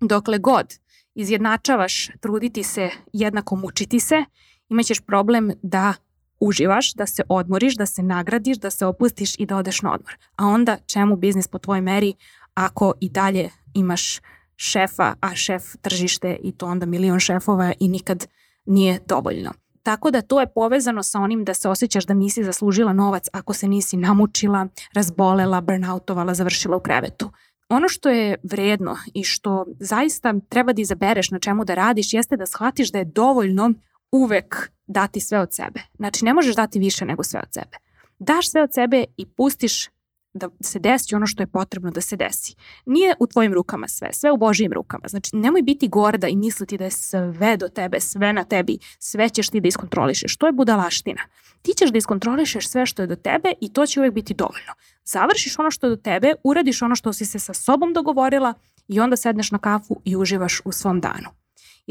dokle 0.00 0.38
god 0.38 0.66
izjednačavaš 1.14 2.08
truditi 2.20 2.62
se 2.62 2.90
jednako 3.12 3.56
mučiti 3.56 4.00
se, 4.00 4.24
imaćeš 4.70 5.00
problem 5.00 5.52
da 5.62 5.94
uživaš, 6.40 6.94
da 6.94 7.06
se 7.06 7.22
odmoriš, 7.28 7.76
da 7.76 7.86
se 7.86 8.02
nagradiš, 8.02 8.58
da 8.58 8.70
se 8.70 8.86
opustiš 8.86 9.34
i 9.38 9.46
da 9.46 9.56
odeš 9.56 9.82
na 9.82 9.94
odmor. 9.94 10.16
A 10.36 10.46
onda 10.46 10.76
čemu 10.86 11.16
biznis 11.16 11.48
po 11.48 11.58
tvojoj 11.58 11.80
meri 11.80 12.14
ako 12.54 12.92
i 13.00 13.08
dalje 13.08 13.50
imaš 13.74 14.20
šefa, 14.56 15.14
a 15.20 15.34
šef 15.34 15.62
tržište 15.82 16.38
i 16.42 16.52
to 16.52 16.66
onda 16.66 16.86
milion 16.86 17.20
šefova 17.20 17.72
i 17.80 17.88
nikad 17.88 18.26
nije 18.66 18.98
dovoljno. 19.06 19.52
Tako 19.82 20.10
da 20.10 20.22
to 20.22 20.40
je 20.40 20.52
povezano 20.54 21.02
sa 21.02 21.20
onim 21.20 21.44
da 21.44 21.54
se 21.54 21.68
osjećaš 21.68 22.06
da 22.06 22.14
nisi 22.14 22.44
zaslužila 22.44 22.92
novac 22.92 23.26
ako 23.32 23.52
se 23.52 23.68
nisi 23.68 23.96
namučila, 23.96 24.68
razbolela, 24.94 25.60
burnoutovala, 25.60 26.34
završila 26.34 26.76
u 26.76 26.80
krevetu. 26.80 27.30
Ono 27.68 27.88
što 27.88 28.08
je 28.08 28.36
vredno 28.42 28.96
i 29.14 29.24
što 29.24 29.66
zaista 29.78 30.34
treba 30.48 30.72
da 30.72 30.82
izabereš 30.82 31.30
na 31.30 31.38
čemu 31.38 31.64
da 31.64 31.74
radiš 31.74 32.12
jeste 32.12 32.36
da 32.36 32.46
shvatiš 32.46 32.92
da 32.92 32.98
je 32.98 33.04
dovoljno 33.04 33.72
uvek 34.12 34.70
dati 34.86 35.20
sve 35.20 35.38
od 35.38 35.54
sebe. 35.54 35.80
Znači 35.96 36.24
ne 36.24 36.34
možeš 36.34 36.56
dati 36.56 36.78
više 36.78 37.04
nego 37.04 37.22
sve 37.22 37.40
od 37.40 37.54
sebe. 37.54 37.76
Daš 38.18 38.50
sve 38.50 38.62
od 38.62 38.74
sebe 38.74 39.04
i 39.16 39.26
pustiš 39.26 39.88
da 40.32 40.48
se 40.60 40.78
desi 40.78 41.14
ono 41.14 41.26
što 41.26 41.42
je 41.42 41.46
potrebno 41.46 41.90
da 41.90 42.00
se 42.00 42.16
desi. 42.16 42.54
Nije 42.86 43.14
u 43.20 43.26
tvojim 43.26 43.54
rukama 43.54 43.88
sve, 43.88 44.12
sve 44.12 44.30
u 44.30 44.36
Božijim 44.36 44.72
rukama. 44.72 45.08
Znači, 45.08 45.36
nemoj 45.36 45.62
biti 45.62 45.88
gorda 45.88 46.28
i 46.28 46.36
misliti 46.36 46.78
da 46.78 46.84
je 46.84 46.90
sve 46.90 47.56
do 47.56 47.68
tebe, 47.68 48.00
sve 48.00 48.32
na 48.32 48.44
tebi, 48.44 48.78
sve 48.98 49.28
ćeš 49.28 49.48
ti 49.48 49.60
da 49.60 49.68
iskontrolišeš. 49.68 50.36
To 50.36 50.46
je 50.46 50.52
budalaština. 50.52 51.22
Ti 51.62 51.72
ćeš 51.76 51.90
da 51.90 51.98
iskontrolišeš 51.98 52.68
sve 52.68 52.86
što 52.86 53.02
je 53.02 53.06
do 53.06 53.16
tebe 53.16 53.52
i 53.60 53.72
to 53.72 53.86
će 53.86 54.00
uvek 54.00 54.12
biti 54.12 54.34
dovoljno. 54.34 54.72
Završiš 55.04 55.58
ono 55.58 55.70
što 55.70 55.86
je 55.86 55.90
do 55.90 55.96
tebe, 55.96 56.32
uradiš 56.44 56.82
ono 56.82 56.96
što 56.96 57.12
si 57.12 57.26
se 57.26 57.38
sa 57.38 57.54
sobom 57.54 57.92
dogovorila 57.92 58.54
i 58.88 59.00
onda 59.00 59.16
sedneš 59.16 59.50
na 59.50 59.58
kafu 59.58 60.00
i 60.04 60.16
uživaš 60.16 60.60
u 60.64 60.72
svom 60.72 61.00
danu. 61.00 61.39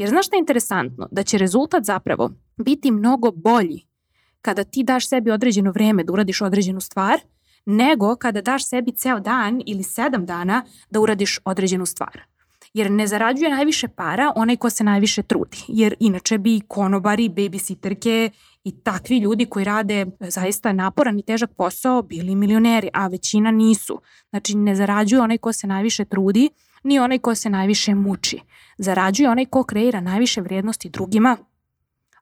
Jer 0.00 0.08
znaš 0.08 0.26
šta 0.26 0.36
je 0.36 0.40
interesantno? 0.40 1.08
Da 1.10 1.22
će 1.22 1.38
rezultat 1.38 1.84
zapravo 1.84 2.30
biti 2.56 2.90
mnogo 2.90 3.30
bolji 3.30 3.80
kada 4.42 4.64
ti 4.64 4.82
daš 4.84 5.08
sebi 5.08 5.30
određeno 5.30 5.70
vreme 5.70 6.04
da 6.04 6.12
uradiš 6.12 6.42
određenu 6.42 6.80
stvar, 6.80 7.20
nego 7.66 8.16
kada 8.16 8.40
daš 8.40 8.68
sebi 8.68 8.92
ceo 8.92 9.20
dan 9.20 9.62
ili 9.66 9.82
sedam 9.82 10.26
dana 10.26 10.64
da 10.90 11.00
uradiš 11.00 11.38
određenu 11.44 11.86
stvar. 11.86 12.20
Jer 12.74 12.90
ne 12.90 13.06
zarađuje 13.06 13.50
najviše 13.50 13.88
para 13.88 14.32
onaj 14.36 14.56
ko 14.56 14.70
se 14.70 14.84
najviše 14.84 15.22
trudi. 15.22 15.58
Jer 15.68 15.94
inače 16.00 16.38
bi 16.38 16.60
konobari, 16.68 17.28
babysitterke 17.28 18.30
i 18.64 18.82
takvi 18.82 19.18
ljudi 19.18 19.46
koji 19.46 19.64
rade 19.64 20.06
zaista 20.20 20.72
naporan 20.72 21.18
i 21.18 21.22
težak 21.22 21.50
posao 21.56 22.02
bili 22.02 22.34
milioneri, 22.34 22.88
a 22.92 23.06
većina 23.08 23.50
nisu. 23.50 24.00
Znači 24.30 24.56
ne 24.56 24.76
zarađuje 24.76 25.22
onaj 25.22 25.38
ko 25.38 25.52
se 25.52 25.66
najviše 25.66 26.04
trudi, 26.04 26.50
ni 26.82 26.98
onaj 26.98 27.18
ko 27.18 27.34
se 27.34 27.50
najviše 27.50 27.94
muči. 27.94 28.40
Zarađuje 28.78 29.30
onaj 29.30 29.46
ko 29.46 29.64
kreira 29.64 30.00
najviše 30.00 30.40
vrednosti 30.40 30.90
drugima. 30.90 31.36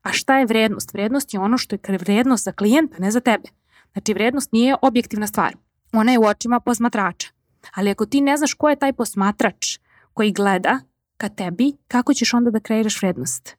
A 0.03 0.13
šta 0.13 0.39
je 0.39 0.47
vrednost? 0.47 0.93
Vrednost 0.93 1.35
je 1.35 1.41
ono 1.41 1.59
što 1.59 1.77
je 1.77 1.99
vrednost 1.99 2.45
za 2.45 2.53
klijenta, 2.53 2.97
ne 2.99 3.11
za 3.11 3.21
tebe. 3.21 3.49
Znači, 3.93 4.15
vrednost 4.15 4.53
nije 4.53 4.77
objektivna 4.83 5.27
stvar. 5.27 5.57
Ona 5.93 6.13
je 6.13 6.19
u 6.19 6.25
očima 6.25 6.61
posmatrača. 6.61 7.29
Ali 7.75 7.91
ako 7.91 8.07
ti 8.07 8.21
ne 8.21 8.37
znaš 8.37 8.55
ko 8.55 8.69
je 8.69 8.77
taj 8.77 8.93
posmatrač 8.93 9.79
koji 10.13 10.33
gleda 10.33 10.79
ka 11.17 11.29
tebi, 11.29 11.73
kako 11.89 12.15
ćeš 12.15 12.35
onda 12.35 12.51
da 12.51 12.61
kreiraš 12.61 13.03
vrednost? 13.03 13.57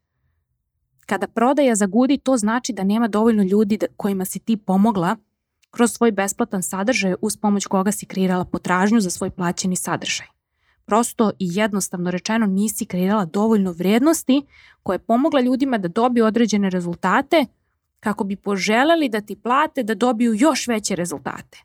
Kada 1.06 1.27
prodaja 1.27 1.75
zagudi, 1.75 2.18
to 2.18 2.38
znači 2.38 2.74
da 2.74 2.84
nema 2.84 3.08
dovoljno 3.08 3.44
ljudi 3.44 3.79
kojima 3.98 4.25
si 4.25 4.39
ti 4.39 4.58
pomogla 4.58 5.15
kroz 5.72 5.91
svoj 5.91 6.12
besplatan 6.12 6.63
sadržaj 6.63 7.13
uz 7.22 7.38
pomoć 7.38 7.65
koga 7.65 7.91
si 7.91 8.06
kreirala 8.06 8.46
potražnju 8.46 9.00
za 9.00 9.10
svoj 9.10 9.29
plaćeni 9.29 9.75
sadržaj. 9.75 10.38
Prosto 10.89 11.31
i 11.39 11.48
jednostavno 11.53 12.12
rečeno 12.12 12.46
nisi 12.46 12.86
kreirala 12.86 13.25
dovoljno 13.25 13.72
vrednosti 13.72 14.46
koje 14.84 14.96
je 14.96 15.00
pomogla 15.00 15.41
ljudima 15.41 15.77
da 15.77 15.88
dobiju 15.88 16.25
određene 16.25 16.69
rezultate 16.69 17.46
kako 18.00 18.24
bi 18.24 18.36
poželeli 18.36 19.10
da 19.10 19.22
ti 19.22 19.36
plate 19.36 19.84
da 19.84 19.96
dobiju 19.96 20.34
još 20.34 20.67
veće 20.67 20.96
rezultate. 20.96 21.58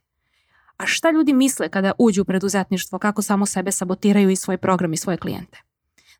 A 0.76 0.86
šta 0.86 1.10
ljudi 1.10 1.32
misle 1.32 1.68
kada 1.68 1.92
uđu 1.98 2.22
u 2.22 2.24
preduzetništvo, 2.24 2.98
kako 2.98 3.22
samo 3.22 3.46
sebe 3.46 3.72
sabotiraju 3.72 4.30
i 4.30 4.36
svoj 4.36 4.56
program 4.56 4.92
i 4.92 4.96
svoje 4.96 5.18
klijente? 5.18 5.58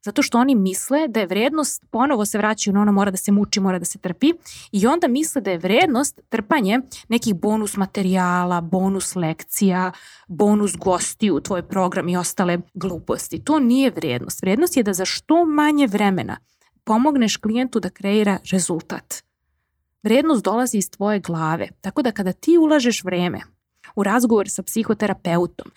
Zato 0.05 0.23
što 0.23 0.39
oni 0.39 0.55
misle 0.55 1.09
da 1.09 1.21
je 1.21 1.27
vrednost, 1.27 1.85
ponovo 1.91 2.25
se 2.25 2.39
vraćaju 2.39 2.75
na 2.75 2.81
ono 2.81 2.93
mora 2.93 3.11
da 3.11 3.17
se 3.17 3.33
muči, 3.33 3.61
mora 3.61 3.79
da 3.79 3.85
se 3.85 3.99
trpi 3.99 4.33
i 4.73 4.87
onda 4.87 5.09
misle 5.09 5.41
da 5.41 5.51
je 5.51 5.59
vrednost 5.59 6.21
trpanje 6.29 6.81
nekih 7.09 7.35
bonus 7.35 7.77
materijala, 7.77 8.61
bonus 8.61 9.17
lekcija, 9.17 9.93
bonus 10.29 10.77
gosti 10.77 11.31
u 11.31 11.41
tvoj 11.41 11.69
program 11.69 12.09
i 12.09 12.17
ostale 12.17 12.59
gluposti. 12.75 13.45
To 13.45 13.59
nije 13.59 13.91
vrednost. 13.91 14.43
Vrednost 14.43 14.77
je 14.77 14.83
da 14.83 14.93
za 14.93 15.05
što 15.05 15.45
manje 15.45 15.87
vremena 15.87 16.37
pomogneš 16.85 17.37
klijentu 17.37 17.81
da 17.81 17.91
kreira 17.91 18.39
rezultat. 18.53 19.15
Vrednost 20.03 20.45
dolazi 20.45 20.79
iz 20.79 20.91
tvoje 20.91 21.21
glave, 21.21 21.69
tako 21.81 22.03
da 22.03 22.13
kada 22.13 22.33
ti 22.33 22.59
ulažeš 22.59 23.05
vreme 23.05 23.41
u 23.97 24.03
razgovor 24.03 24.49
sa 24.49 24.63
psihoterapeutom, 24.63 25.71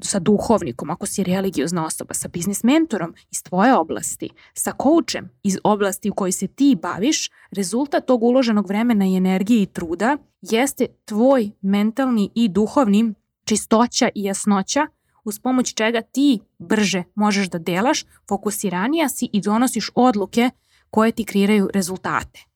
sa 0.00 0.18
duhovnikom, 0.18 0.90
ako 0.90 1.06
si 1.06 1.24
religiozna 1.24 1.86
osoba, 1.86 2.14
sa 2.14 2.28
biznis 2.28 2.62
mentorom 2.62 3.14
iz 3.30 3.42
tvoje 3.42 3.74
oblasti, 3.76 4.30
sa 4.54 4.72
koučem 4.72 5.30
iz 5.42 5.58
oblasti 5.64 6.10
u 6.10 6.14
kojoj 6.14 6.32
se 6.32 6.46
ti 6.46 6.76
baviš, 6.82 7.30
rezultat 7.50 8.06
tog 8.06 8.22
uloženog 8.22 8.68
vremena 8.68 9.06
i 9.06 9.16
energije 9.16 9.62
i 9.62 9.66
truda 9.66 10.16
jeste 10.42 10.86
tvoj 11.04 11.50
mentalni 11.62 12.30
i 12.34 12.48
duhovni 12.48 13.14
čistoća 13.44 14.08
i 14.14 14.24
jasnoća 14.24 14.86
uz 15.24 15.38
pomoć 15.38 15.74
čega 15.74 16.02
ti 16.02 16.40
brže 16.58 17.02
možeš 17.14 17.48
da 17.48 17.58
delaš, 17.58 18.04
fokusiranija 18.28 19.08
si 19.08 19.28
i 19.32 19.40
donosiš 19.40 19.90
odluke 19.94 20.50
koje 20.90 21.12
ti 21.12 21.24
kreiraju 21.24 21.70
rezultate. 21.74 22.47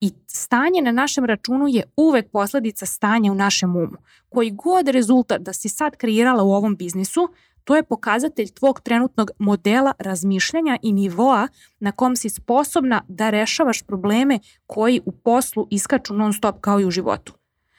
I 0.00 0.12
stanje 0.26 0.82
na 0.82 0.92
našem 0.92 1.24
računu 1.24 1.68
je 1.68 1.82
uvek 1.96 2.30
posledica 2.30 2.86
stanja 2.86 3.32
u 3.32 3.34
našem 3.34 3.76
umu. 3.76 3.96
Koji 4.28 4.50
god 4.50 4.88
rezultat 4.88 5.40
da 5.40 5.52
si 5.52 5.68
sad 5.68 5.96
kreirala 5.96 6.42
u 6.42 6.52
ovom 6.52 6.76
biznisu, 6.76 7.28
to 7.64 7.76
je 7.76 7.82
pokazatelj 7.82 8.48
tvog 8.48 8.80
trenutnog 8.80 9.30
modela 9.38 9.92
razmišljanja 9.98 10.78
i 10.82 10.92
nivoa 10.92 11.48
na 11.80 11.92
kom 11.92 12.16
si 12.16 12.28
sposobna 12.28 13.02
da 13.08 13.30
rešavaš 13.30 13.82
probleme 13.82 14.38
koji 14.66 15.00
u 15.06 15.12
poslu 15.12 15.68
iskaču 15.70 16.14
non 16.14 16.32
stop 16.32 16.60
kao 16.60 16.80
i 16.80 16.84
u 16.84 16.90
životu. 16.90 17.32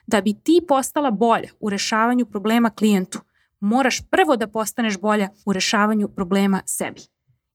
Da 0.07 0.21
bi 0.21 0.33
ti 0.33 0.61
postala 0.67 1.11
bolja 1.11 1.49
u 1.59 1.69
rešavanju 1.69 2.25
problema 2.25 2.69
klijentu, 2.69 3.19
moraš 3.59 4.01
prvo 4.09 4.35
da 4.35 4.47
postaneš 4.47 4.97
bolja 4.99 5.29
u 5.45 5.53
rešavanju 5.53 6.07
problema 6.07 6.61
sebi. 6.65 7.01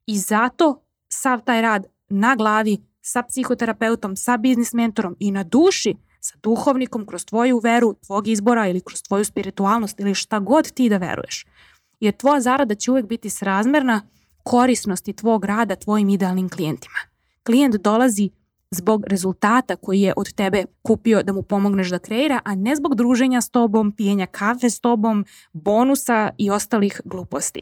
I 0.06 0.18
zato 0.18 0.82
sav 1.08 1.40
taj 1.40 1.62
rad 1.62 1.86
na 2.08 2.34
glavi 2.36 2.78
sa 3.12 3.22
psihoterapeutom, 3.22 4.16
sa 4.16 4.36
biznis 4.36 4.72
mentorom 4.72 5.16
i 5.18 5.30
na 5.30 5.42
duši 5.42 5.96
sa 6.20 6.36
duhovnikom 6.42 7.06
kroz 7.06 7.24
tvoju 7.24 7.58
veru, 7.58 7.94
tvog 8.06 8.28
izbora 8.28 8.68
ili 8.68 8.80
kroz 8.80 9.02
tvoju 9.02 9.24
spiritualnost 9.24 10.00
ili 10.00 10.14
šta 10.14 10.38
god 10.38 10.72
ti 10.72 10.88
da 10.88 10.96
veruješ. 10.96 11.46
Jer 12.00 12.16
tvoja 12.16 12.40
zarada 12.40 12.74
će 12.74 12.90
uvek 12.90 13.06
biti 13.06 13.30
srazmerna 13.30 14.02
korisnosti 14.42 15.12
tvog 15.12 15.44
rada 15.44 15.76
tvojim 15.76 16.08
idealnim 16.08 16.48
klijentima. 16.48 16.98
Klijent 17.42 17.76
dolazi 17.76 18.30
zbog 18.70 19.04
rezultata 19.06 19.76
koji 19.76 20.00
je 20.00 20.12
od 20.16 20.32
tebe 20.34 20.64
kupio 20.82 21.22
da 21.22 21.32
mu 21.32 21.42
pomogneš 21.42 21.90
da 21.90 21.98
kreira, 21.98 22.40
a 22.44 22.54
ne 22.54 22.76
zbog 22.76 22.94
druženja 22.94 23.40
s 23.40 23.50
tobom, 23.50 23.92
pijenja 23.92 24.26
kafe 24.26 24.70
s 24.70 24.80
tobom, 24.80 25.24
bonusa 25.52 26.30
i 26.38 26.50
ostalih 26.50 27.00
gluposti. 27.04 27.60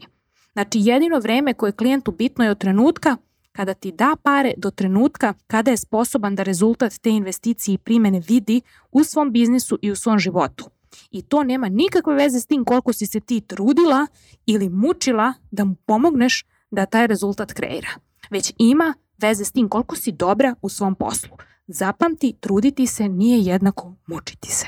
Znači 0.53 0.79
jedino 0.81 1.19
vreme 1.19 1.53
koje 1.53 1.71
klijentu 1.71 2.11
bitno 2.11 2.45
je 2.45 2.51
od 2.51 2.57
trenutka 2.57 3.17
kada 3.59 3.73
ti 3.73 3.91
da 3.91 4.15
pare 4.23 4.53
do 4.57 4.71
trenutka 4.71 5.33
kada 5.47 5.71
je 5.71 5.77
sposoban 5.77 6.35
da 6.35 6.43
rezultat 6.43 6.93
te 7.01 7.09
investicije 7.09 7.73
i 7.73 7.77
primene 7.77 8.21
vidi 8.27 8.61
u 8.91 9.03
svom 9.03 9.31
biznisu 9.31 9.79
i 9.81 9.91
u 9.91 9.95
svom 9.95 10.19
životu. 10.19 10.69
I 11.11 11.21
to 11.21 11.43
nema 11.43 11.69
nikakve 11.69 12.15
veze 12.15 12.39
s 12.39 12.45
tim 12.45 12.65
koliko 12.65 12.93
si 12.93 13.05
se 13.07 13.19
ti 13.19 13.41
trudila 13.41 14.07
ili 14.45 14.69
mučila 14.69 15.33
da 15.51 15.65
mu 15.65 15.75
pomogneš 15.75 16.45
da 16.71 16.85
taj 16.85 17.07
rezultat 17.07 17.53
kreira. 17.53 17.89
Već 18.29 18.53
ima 18.57 18.93
veze 19.17 19.45
s 19.45 19.51
tim 19.51 19.69
koliko 19.69 19.95
si 19.95 20.11
dobra 20.11 20.55
u 20.61 20.69
svom 20.69 20.95
poslu. 20.95 21.37
Zapamti, 21.67 22.35
truditi 22.39 22.87
se 22.87 23.09
nije 23.09 23.39
jednako 23.39 23.93
mučiti 24.07 24.51
se. 24.51 24.67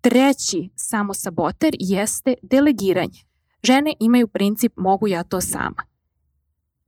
Treći 0.00 0.70
samosaboter 0.76 1.74
jeste 1.78 2.34
delegiranje. 2.42 3.20
Žene 3.62 3.94
imaju 4.00 4.28
princip 4.28 4.72
mogu 4.76 5.08
ja 5.08 5.22
to 5.22 5.40
sama. 5.40 5.93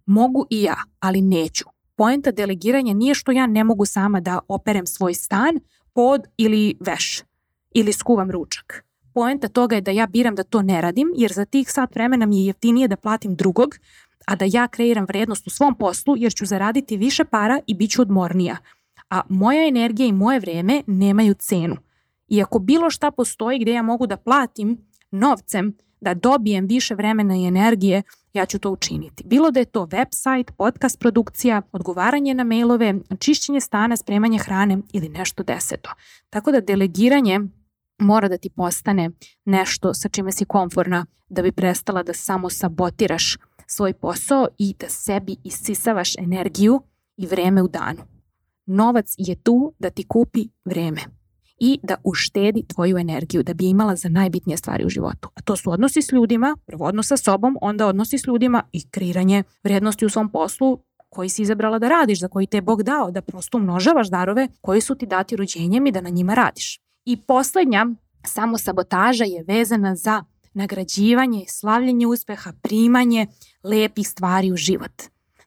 Mogu 0.07 0.47
i 0.51 0.63
ja, 0.63 0.77
ali 1.01 1.21
neću. 1.21 1.65
Poenta 1.97 2.31
delegiranja 2.31 2.95
nije 2.95 3.15
što 3.15 3.33
ja 3.33 3.47
ne 3.47 3.65
mogu 3.65 3.85
sama 3.85 4.21
da 4.21 4.39
operem 4.49 4.87
svoj 4.87 5.15
stan, 5.15 5.61
pod 5.93 6.27
ili 6.37 6.77
veš 6.81 7.23
ili 7.75 7.93
skuvam 7.93 8.31
ručak. 8.31 8.85
Poenta 9.15 9.49
toga 9.49 9.75
je 9.75 9.81
da 9.81 9.91
ja 9.91 10.07
biram 10.07 10.35
da 10.35 10.43
to 10.43 10.63
ne 10.63 10.81
radim, 10.81 11.13
jer 11.17 11.33
za 11.33 11.45
tih 11.45 11.73
sat 11.73 11.95
vremena 11.95 12.27
mi 12.27 12.39
je 12.39 12.47
jeftinije 12.47 12.89
da 12.89 12.97
platim 12.97 13.35
drugog, 13.35 13.75
a 14.27 14.37
da 14.37 14.45
ja 14.49 14.69
kreiram 14.69 15.05
vrednost 15.09 15.47
u 15.47 15.51
svom 15.51 15.75
poslu, 15.75 16.15
jer 16.17 16.33
ću 16.35 16.47
zaraditi 16.47 16.97
više 16.97 17.25
para 17.25 17.61
i 17.67 17.75
bit 17.75 17.91
ću 17.91 18.03
odmornija. 18.03 18.57
A 19.11 19.23
moja 19.29 19.69
energija 19.69 20.07
i 20.07 20.13
moje 20.13 20.41
vreme 20.41 20.83
nemaju 20.87 21.35
cenu. 21.35 21.77
I 22.29 22.43
ako 22.43 22.59
bilo 22.59 22.91
šta 22.91 23.11
postoji 23.11 23.59
gde 23.59 23.73
ja 23.73 23.83
mogu 23.83 24.07
da 24.07 24.17
platim 24.17 24.79
novcem, 25.11 25.77
da 26.01 26.15
dobijem 26.15 26.67
više 26.67 26.95
vremena 26.95 27.37
i 27.37 27.47
energije, 27.47 28.03
ja 28.33 28.47
ću 28.47 28.59
to 28.59 28.71
učiniti. 28.71 29.25
Bilo 29.27 29.51
da 29.51 29.61
je 29.61 29.65
to 29.65 29.87
website, 29.87 30.51
podcast 30.51 30.99
produkcija, 31.01 31.63
odgovaranje 31.73 32.35
na 32.35 32.45
mailove, 32.45 32.95
čišćenje 33.19 33.61
stana, 33.61 33.97
spremanje 33.97 34.39
hrane 34.39 34.79
ili 34.93 35.09
nešto 35.09 35.43
deseto. 35.43 35.91
Tako 36.31 36.53
da 36.53 36.61
delegiranje 36.61 37.41
mora 37.99 38.29
da 38.29 38.39
ti 38.39 38.51
postane 38.51 39.11
nešto 39.45 39.95
sa 39.95 40.09
čime 40.09 40.33
si 40.33 40.45
komforna 40.45 41.07
da 41.29 41.43
bi 41.43 41.53
prestala 41.53 42.03
da 42.03 42.13
samo 42.13 42.51
sabotiraš 42.51 43.37
svoj 43.67 43.93
posao 43.93 44.49
i 44.59 44.75
da 44.81 44.89
sebi 44.89 45.37
isisavaš 45.45 46.17
energiju 46.19 46.83
i 47.17 47.27
vreme 47.27 47.63
u 47.63 47.69
danu. 47.69 48.03
Novac 48.67 49.15
je 49.19 49.43
tu 49.43 49.75
da 49.79 49.91
ti 49.91 50.05
kupi 50.09 50.49
vreme 50.65 51.01
i 51.59 51.79
da 51.83 51.97
uštedi 52.05 52.65
tvoju 52.75 52.99
energiju 52.99 53.43
da 53.43 53.55
bi 53.55 53.69
imala 53.69 53.97
za 53.97 54.09
najbitnije 54.09 54.57
stvari 54.57 54.85
u 54.85 54.89
životu. 54.89 55.29
A 55.35 55.43
to 55.43 55.57
su 55.57 55.71
odnosi 55.71 56.03
s 56.03 56.13
ljudima, 56.13 56.57
prvo 56.67 56.85
odnos 56.85 57.07
sa 57.07 57.17
sobom, 57.17 57.59
onda 57.61 57.87
odnosi 57.87 58.19
s 58.19 58.27
ljudima 58.27 58.63
i 58.73 58.91
kreiranje 58.91 59.43
vrednosti 59.65 60.07
u 60.07 60.09
svom 60.09 60.31
poslu 60.31 60.79
koji 61.09 61.29
si 61.29 61.43
izabrala 61.43 61.79
da 61.79 61.89
radiš, 61.89 62.21
za 62.21 62.29
koji 62.29 62.47
te 62.47 62.57
je 62.57 62.63
Bog 62.63 62.83
dao, 62.83 63.11
da 63.11 63.23
prosto 63.23 63.59
umnožavaš 63.59 64.11
darove 64.11 64.49
koji 64.61 64.81
su 64.81 64.95
ti 64.95 65.07
dati 65.07 65.37
rođenjem 65.37 65.87
i 65.87 65.93
da 65.93 66.01
na 66.01 66.11
njima 66.11 66.35
radiš. 66.35 66.81
I 67.05 67.17
poslednja 67.17 67.87
samo 68.27 68.59
sabotaža 68.59 69.25
je 69.25 69.45
vezana 69.47 69.97
za 69.97 70.25
nagrađivanje, 70.55 71.45
slavljenje 71.49 72.07
uspeha, 72.07 72.53
primanje 72.63 73.27
lepih 73.65 74.09
stvari 74.09 74.53
u 74.53 74.57
život. 74.57 75.03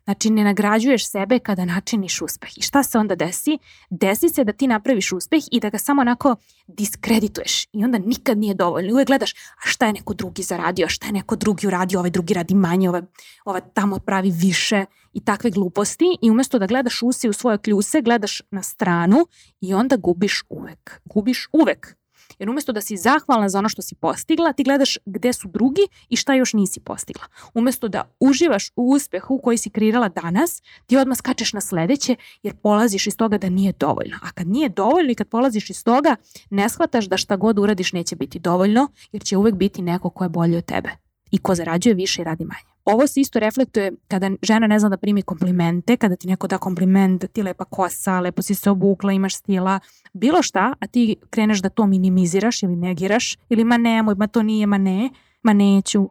Znači 0.10 0.30
ne 0.30 0.44
nagrađuješ 0.44 1.10
sebe 1.10 1.39
kada 1.39 1.66
načiniš 1.66 2.22
uspeh. 2.22 2.58
I 2.58 2.62
šta 2.62 2.84
se 2.84 2.98
onda 2.98 3.16
desi? 3.16 3.58
Desi 3.89 4.30
se 4.30 4.44
da 4.44 4.51
ti 4.51 4.68
napraviš 4.68 5.12
uspeh 5.12 5.44
i 5.51 5.60
da 5.60 5.70
ga 5.70 5.78
samo 5.78 6.01
onako 6.01 6.36
diskredituješ. 6.68 7.66
I 7.74 7.84
onda 7.84 7.98
nikad 7.98 8.38
nije 8.38 8.54
dovoljno. 8.54 8.94
Uvek 8.94 9.08
gledaš 9.08 9.32
a 9.34 9.62
šta 9.66 9.86
je 9.86 9.94
neko 9.94 10.13
drugi 10.13 10.44
zaradio, 10.44 10.88
šta 10.88 11.06
je 11.06 11.12
neko 11.12 11.36
drugi 11.36 11.68
uradio, 11.68 12.00
ovaj 12.00 12.12
drugi 12.12 12.34
radi 12.34 12.56
manje, 12.56 12.89
ovaj, 12.89 13.01
ovaj 13.46 13.62
tamo 13.74 14.00
pravi 14.00 14.32
više 14.32 14.86
i 15.13 15.25
takve 15.25 15.50
gluposti. 15.50 16.18
I 16.22 16.32
umesto 16.32 16.60
da 16.60 16.68
gledaš 16.68 17.01
usi 17.04 17.30
u 17.30 17.34
svoje 17.34 17.58
kljuse, 17.58 18.01
gledaš 18.01 18.42
na 18.51 18.63
stranu 18.63 19.28
i 19.62 19.74
onda 19.74 19.98
gubiš 19.98 20.44
uvek. 20.50 21.01
Gubiš 21.06 21.48
uvek. 21.51 21.99
Jer 22.39 22.50
umesto 22.50 22.71
da 22.71 22.81
si 22.81 22.98
zahvalna 22.98 23.50
za 23.50 23.59
ono 23.59 23.69
što 23.69 23.81
si 23.81 23.95
postigla, 23.95 24.53
ti 24.53 24.63
gledaš 24.63 24.98
gde 25.05 25.33
su 25.33 25.48
drugi 25.48 25.81
i 26.09 26.15
šta 26.15 26.33
još 26.33 26.53
nisi 26.53 26.79
postigla. 26.79 27.24
Umesto 27.53 27.88
da 27.88 28.12
uživaš 28.19 28.71
u 28.75 28.91
uspehu 28.91 29.39
koji 29.43 29.57
si 29.57 29.69
kreirala 29.69 30.09
danas, 30.09 30.62
ti 30.86 30.98
odmah 30.98 31.17
skačeš 31.17 31.53
na 31.53 31.62
sledeće 31.62 32.15
jer 32.43 32.55
polaziš 32.55 33.07
iz 33.07 33.17
toga 33.17 33.38
da 33.38 33.50
nije 33.50 33.74
dovoljno. 33.79 34.17
A 34.21 34.31
kad 34.31 34.48
nije 34.48 34.69
dovoljno 34.69 35.12
i 35.12 35.15
kad 35.15 35.27
polaziš 35.27 35.69
iz 35.69 35.83
toga, 35.83 36.15
ne 36.50 36.69
shvataš 36.69 37.05
da 37.05 37.17
šta 37.17 37.36
god 37.36 37.59
uradiš 37.59 37.93
neće 37.93 38.15
biti 38.15 38.39
dovoljno 38.39 38.88
jer 39.12 39.24
će 39.24 39.38
uvek 39.38 39.55
biti 39.55 39.81
neko 39.81 40.09
ko 40.09 40.24
je 40.24 40.29
bolji 40.29 40.57
od 40.57 40.65
tebe 40.65 40.89
i 41.31 41.38
ko 41.38 41.55
zarađuje 41.55 41.93
više 41.93 42.21
i 42.21 42.25
radi 42.25 42.45
manje. 42.45 42.68
Ovo 42.93 43.08
se 43.08 43.22
isto 43.22 43.39
reflektuje 43.39 43.91
kada 44.08 44.31
žena 44.41 44.67
ne 44.67 44.79
zna 44.79 44.89
da 44.89 44.98
primi 44.98 45.22
komplimente, 45.22 45.98
kada 45.98 46.15
ti 46.15 46.27
neko 46.27 46.48
da 46.48 46.58
kompliment, 46.58 47.25
ti 47.34 47.43
lepa 47.43 47.65
kosa, 47.65 48.19
lepo 48.19 48.41
si 48.41 48.55
se 48.55 48.69
obukla, 48.69 49.12
imaš 49.12 49.36
stila, 49.36 49.79
bilo 50.13 50.41
šta, 50.41 50.74
a 50.79 50.88
ti 50.88 51.15
kreneš 51.29 51.62
da 51.62 51.69
to 51.69 51.86
minimiziraš 51.86 52.63
ili 52.63 52.75
negiraš, 52.75 53.38
ili 53.50 53.63
ma 53.63 53.77
nemoj, 53.77 54.15
ma 54.15 54.27
to 54.27 54.43
nije, 54.43 54.65
ma 54.65 54.77
ne, 54.77 55.10
ma 55.43 55.53
neću. 55.53 56.10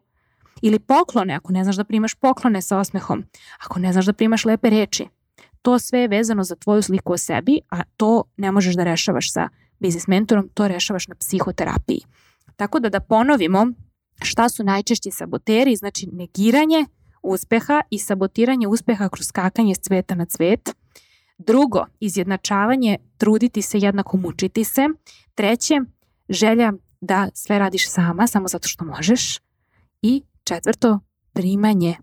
Ili 0.63 0.79
poklone, 0.79 1.35
ako 1.35 1.53
ne 1.53 1.65
znaš 1.65 1.77
da 1.77 1.85
primaš 1.85 2.15
poklone 2.15 2.63
sa 2.63 2.79
osmehom, 2.79 3.25
ako 3.65 3.79
ne 3.79 3.93
znaš 3.93 4.07
da 4.07 4.13
primaš 4.13 4.45
lepe 4.45 4.71
reči. 4.71 5.09
to 5.63 5.79
sve 5.79 6.01
je 6.01 6.09
vezano 6.09 6.45
za 6.45 6.57
tvoju 6.57 6.83
sliku 6.83 7.13
o 7.13 7.19
sebi, 7.19 7.61
a 7.71 7.83
to 7.97 8.25
ne 8.37 8.53
možeš 8.53 8.75
da 8.75 8.85
rešavaš 8.85 9.33
sa 9.33 9.49
biznis 9.79 10.07
mentorom, 10.07 10.49
to 10.55 10.69
rešavaš 10.69 11.09
na 11.09 11.15
psihoterapiji. 11.15 12.01
Tako 12.57 12.81
da 12.81 12.89
da 12.89 13.01
ponovimo 13.01 13.67
šta 14.23 14.49
su 14.49 14.65
najčešći 14.65 15.11
saboteri, 15.11 15.77
znači 15.77 16.07
negiranje 16.13 16.87
uspeha 17.23 17.81
i 17.91 17.99
sabotiranje 17.99 18.69
uspeha 18.69 19.09
kroz 19.09 19.27
skakanje 19.27 19.75
s 19.75 19.81
cveta 19.81 20.15
na 20.15 20.25
cvet. 20.25 20.75
Drugo, 21.39 21.87
izjednačavanje, 22.01 22.97
truditi 23.17 23.63
se 23.63 23.79
jednako 23.79 24.17
mučiti 24.17 24.65
se. 24.65 24.89
Treće, 25.35 25.75
želja 26.29 26.73
da 27.01 27.29
sve 27.35 27.59
radiš 27.59 27.91
sama, 27.91 28.27
samo 28.27 28.49
zato 28.49 28.69
što 28.69 28.85
možeš. 28.85 29.39
I 30.03 30.23
četvrto, 30.45 31.01
primanje, 31.33 31.97